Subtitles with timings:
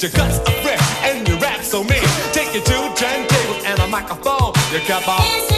[0.00, 2.00] Your guts are fresh, and your rap so mean.
[2.32, 4.52] Take your two turntable and a microphone.
[4.72, 5.57] You got my.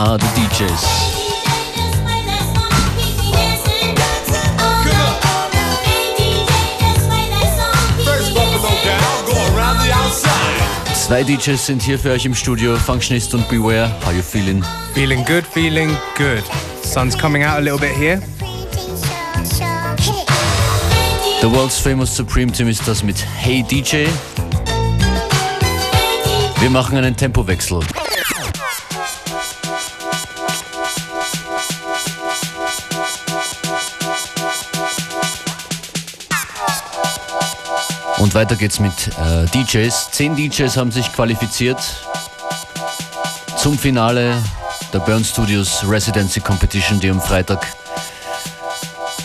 [0.00, 0.82] The DJs?
[10.94, 13.94] Zwei DJs sind hier für euch im Studio, Functionist und Beware.
[14.06, 14.64] How you feeling?
[14.94, 16.44] Feeling good, feeling good.
[16.82, 18.22] Sun's coming out a little bit here.
[21.42, 24.06] The world's famous Supreme Team ist das mit Hey DJ.
[26.58, 27.80] Wir machen einen Tempowechsel.
[38.30, 40.12] Und weiter geht's mit äh, DJs.
[40.12, 41.80] Zehn DJs haben sich qualifiziert
[43.56, 44.40] zum Finale
[44.92, 47.66] der Burn Studios Residency Competition, die am Freitag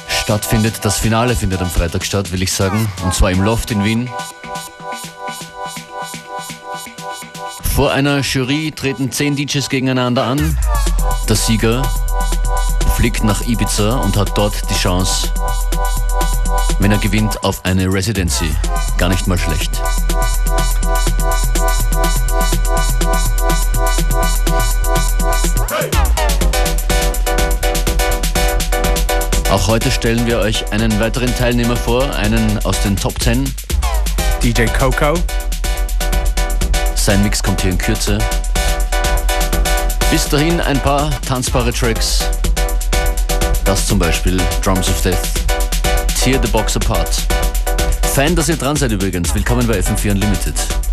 [0.07, 0.79] stattfindet.
[0.81, 2.91] Das Finale findet am Freitag statt, will ich sagen.
[3.03, 4.09] Und zwar im Loft in Wien.
[7.75, 10.57] Vor einer Jury treten zehn DJs gegeneinander an.
[11.29, 11.83] Der Sieger
[12.95, 15.31] fliegt nach Ibiza und hat dort die Chance,
[16.79, 18.49] wenn er gewinnt, auf eine Residency.
[18.97, 19.81] Gar nicht mal schlecht.
[29.51, 33.43] Auch heute stellen wir euch einen weiteren Teilnehmer vor, einen aus den Top 10.
[34.43, 35.13] DJ Coco.
[36.95, 38.17] Sein Mix kommt hier in Kürze.
[40.11, 42.25] Bis dahin ein paar tanzbare Tracks.
[43.63, 45.17] Das zum Beispiel Drums of Death.
[46.21, 47.23] Tear the Box Apart.
[48.15, 49.35] Fein, dass ihr dran seid übrigens.
[49.35, 50.84] Willkommen bei FM4 Unlimited.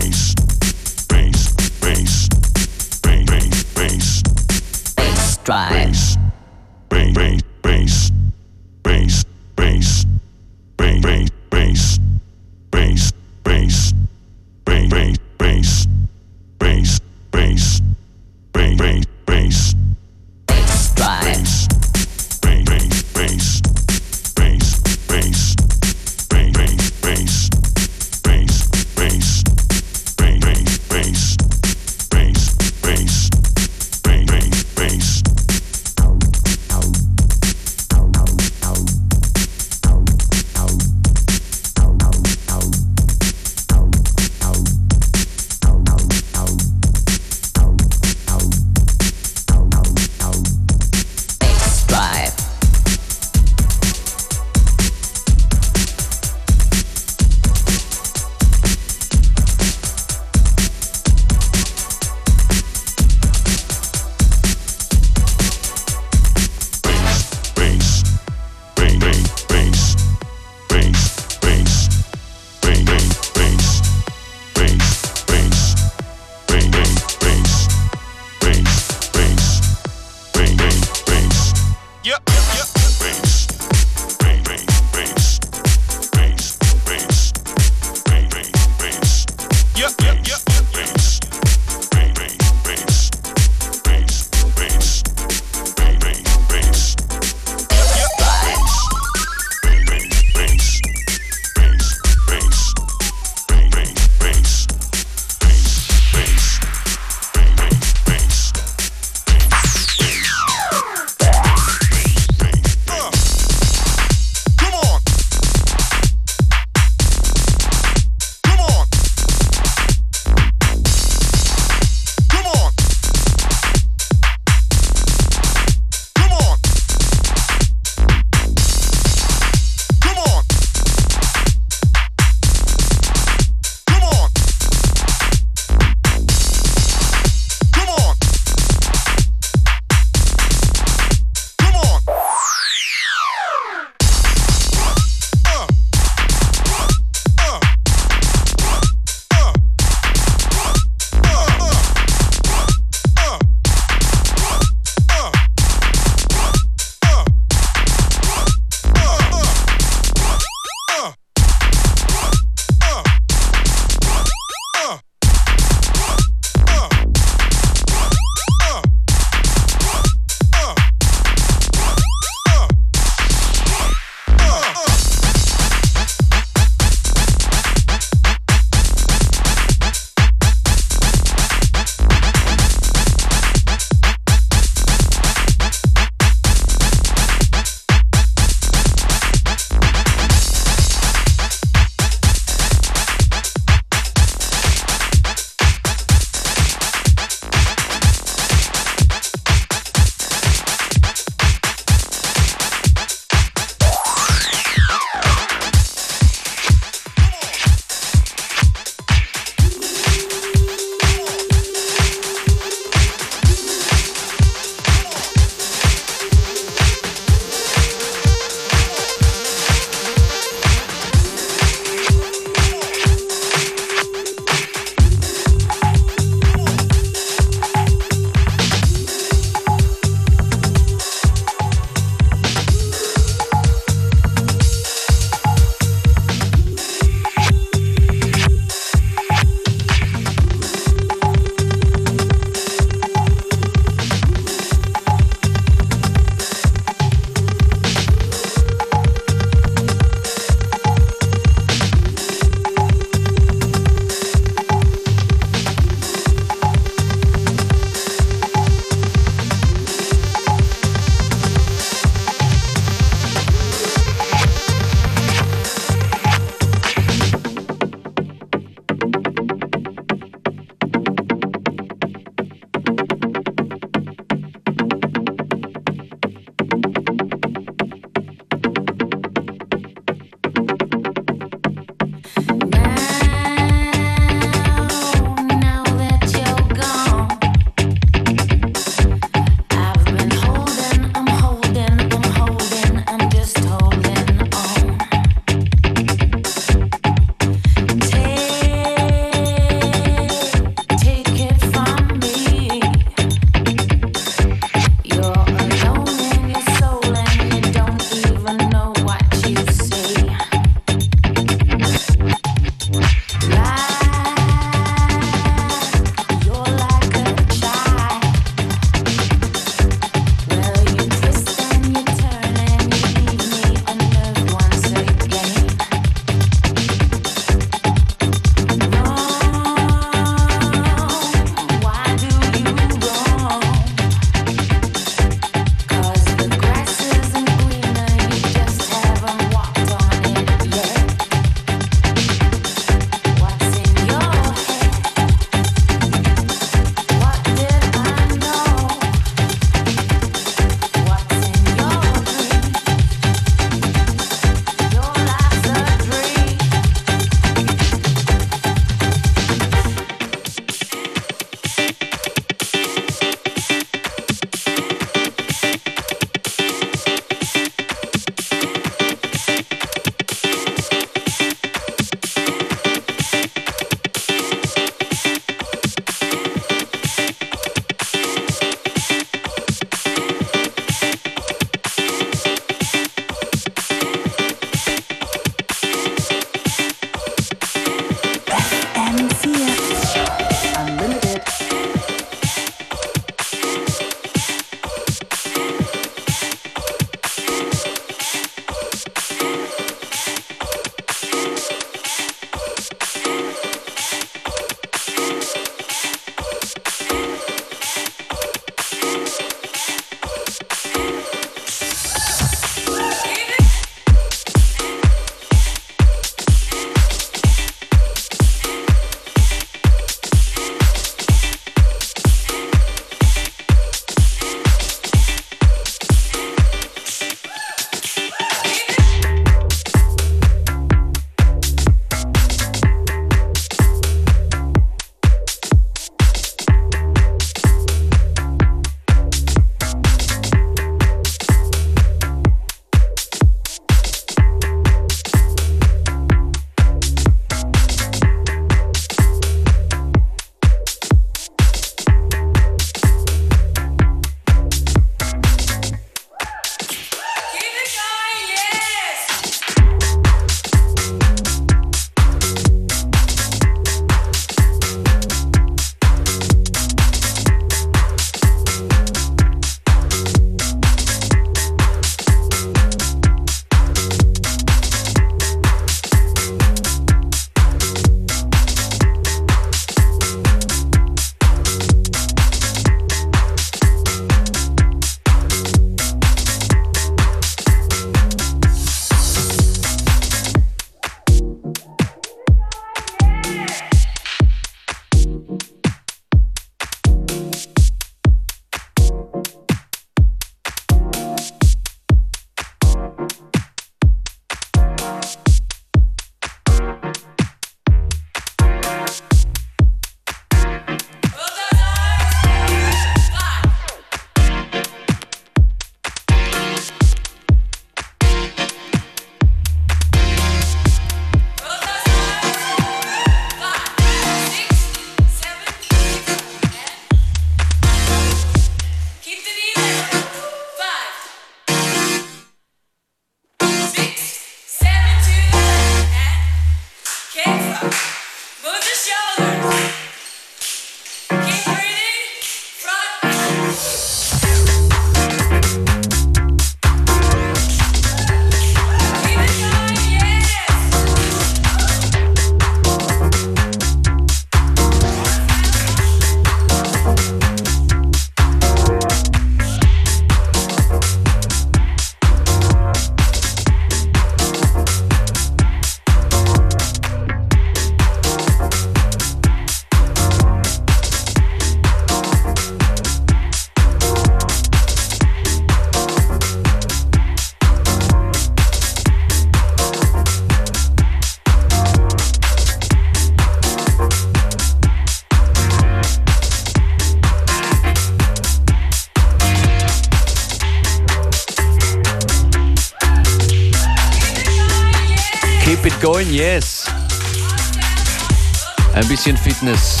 [599.20, 600.00] Bisschen Fitness.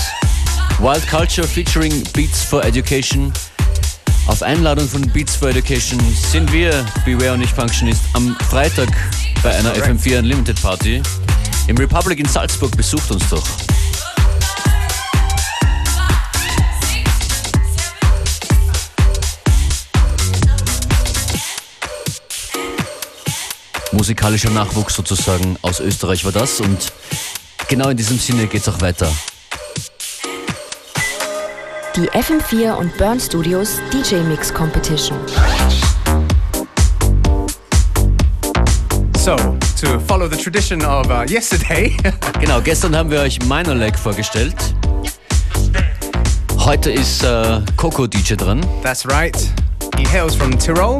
[0.78, 3.30] Wild Culture featuring Beats for Education.
[4.26, 8.88] Auf Einladung von Beats for Education sind wir, Beware und ich Functionist, am Freitag
[9.42, 11.02] bei einer FM4 Unlimited Party
[11.66, 12.74] im Republic in Salzburg.
[12.74, 13.46] Besucht uns doch.
[23.92, 26.90] Musikalischer Nachwuchs sozusagen aus Österreich war das und
[27.70, 29.08] genau in diesem Sinne geht's auch weiter.
[31.96, 35.16] Die FM4 und Burn Studios DJ Mix Competition.
[39.16, 39.36] So,
[39.80, 41.96] to follow the tradition of uh, yesterday,
[42.40, 44.54] Genau, gestern haben wir euch Minor Leg vorgestellt.
[46.58, 48.66] Heute ist äh, Coco DJ dran.
[48.82, 49.36] that's right.
[49.96, 50.98] He hails from Tyrol.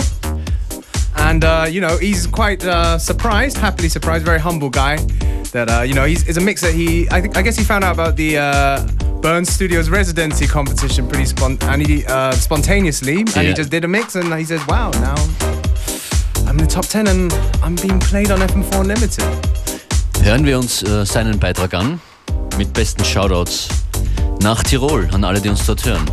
[1.16, 4.98] And, uh, you know, he's quite uh, surprised, happily surprised, very humble guy.
[5.52, 6.70] That, uh, you know, he's, a mixer.
[6.70, 8.86] He, I, think, I guess he found out about the uh,
[9.20, 13.18] Burn Studios residency competition pretty spon- and he, uh, spontaneously.
[13.20, 13.42] And Yeah.
[13.42, 15.16] he just did a mix and he says, wow, now
[16.46, 17.32] I'm in the top 10 and
[17.64, 19.24] I'm being played on FM4 Unlimited.
[20.22, 22.00] Hören wir uns äh, seinen Beitrag an
[22.56, 23.68] mit besten Shoutouts
[24.42, 26.04] nach Tirol an alle, die uns dort hören.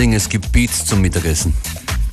[0.00, 1.52] Darling, es gibt Beats zum Mittagessen.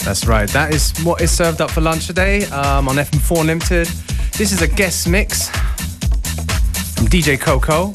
[0.03, 0.49] That's right.
[0.51, 3.87] That is what is served up for lunch today um, on FM4 Limited.
[4.37, 5.49] This is a guest mix
[6.97, 7.93] from DJ Coco,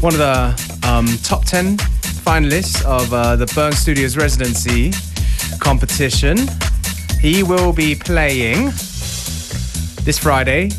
[0.00, 0.52] one of the
[0.84, 1.76] um, top 10
[2.24, 4.90] finalists of uh, the Burn Studios residency
[5.60, 6.36] competition.
[7.20, 8.72] He will be playing
[10.02, 10.70] this Friday.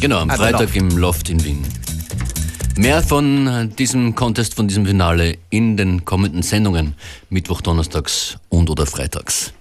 [0.00, 0.76] Genau, am Freitag Loft.
[0.76, 1.79] im Loft in Wien.
[2.76, 6.94] Mehr von diesem Contest, von diesem Finale in den kommenden Sendungen.
[7.28, 9.52] Mittwoch, Donnerstags und oder Freitags.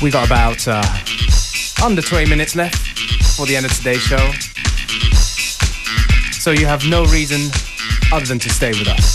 [0.00, 0.82] We got about uh,
[1.82, 2.76] under 20 minutes left
[3.36, 4.32] for the end of today's show.
[6.32, 7.50] So you have no reason
[8.12, 9.13] other than to stay with us.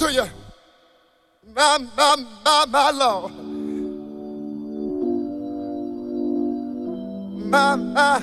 [0.00, 0.26] To you?
[1.54, 3.32] My, my, my, my Lord.
[7.44, 8.18] My, my,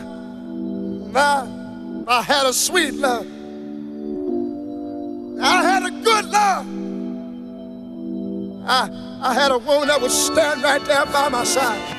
[1.12, 3.28] my, I had a sweet love.
[5.40, 6.66] I had a good love.
[8.68, 8.90] I,
[9.22, 11.96] I had a woman that would stand right there by my side.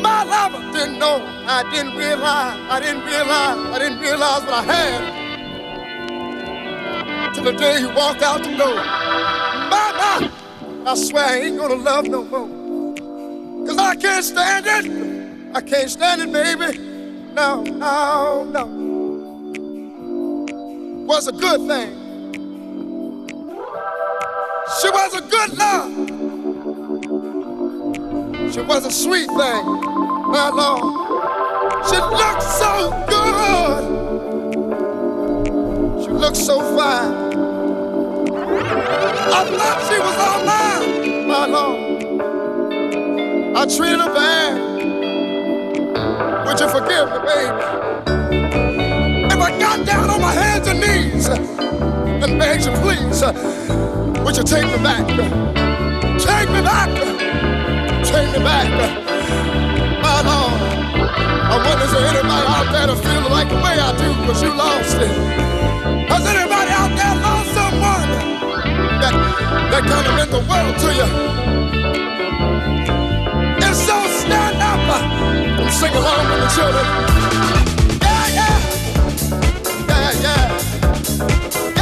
[0.00, 1.20] My lover didn't know.
[1.48, 2.60] I didn't realize.
[2.70, 3.58] I didn't realize.
[3.74, 5.27] I didn't realize what I had.
[7.42, 8.74] The day he walked out the door.
[8.74, 10.30] My,
[10.84, 12.48] I swear I ain't gonna love no more.
[13.66, 15.54] Cause I can't stand it.
[15.54, 16.78] I can't stand it, baby.
[17.34, 18.66] No, no, no.
[21.06, 21.92] Was a good thing.
[24.80, 25.92] She was a good love.
[28.52, 30.94] She was a sweet thing, my Lord.
[31.88, 33.84] She looked so good.
[36.02, 37.27] She looked so fine.
[38.70, 42.18] I thought she was all mine, my Lord.
[43.56, 44.54] I treated her bad.
[46.46, 47.64] Would you forgive me, baby?
[49.32, 53.22] If I got down on my hands and knees and begged you, please,
[54.24, 55.06] would you take me back?
[56.18, 56.90] Take me back.
[58.04, 58.68] Take me back.
[60.02, 60.60] My Lord.
[61.50, 64.42] I wonder is there anybody out there that feel like the way I do because
[64.42, 65.38] you lost it?
[66.08, 66.47] Has anybody
[69.70, 71.08] that kind of meant the world to you?
[73.64, 74.80] And so stand up
[75.60, 76.86] and sing along with the children.
[78.00, 78.56] Yeah, yeah.
[79.88, 81.77] Yeah, yeah.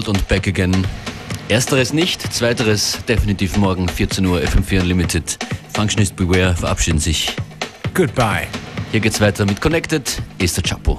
[0.00, 0.86] Gold und Back Again.
[1.50, 5.38] Ersteres nicht, zweiteres definitiv morgen 14 Uhr FM4 Unlimited.
[5.74, 7.36] Functionist Beware verabschieden sich.
[7.92, 8.46] Goodbye.
[8.92, 10.98] Hier geht's weiter mit Connected, ist der Chapo.